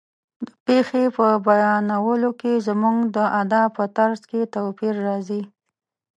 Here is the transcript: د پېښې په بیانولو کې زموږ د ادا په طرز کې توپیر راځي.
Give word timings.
د 0.45 0.49
پېښې 0.65 1.03
په 1.17 1.25
بیانولو 1.45 2.29
کې 2.39 2.63
زموږ 2.67 2.97
د 3.15 3.17
ادا 3.41 3.63
په 3.75 3.83
طرز 3.97 4.21
کې 4.29 4.41
توپیر 4.53 4.95
راځي. 5.07 5.41